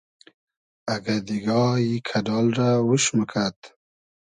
اگۂ 0.93 1.15
دیگا 1.27 1.61
ای 1.81 1.95
کئۮال 2.07 2.47
رۂ 2.57 2.69
اوش 2.85 3.03
موکئد 3.15 3.57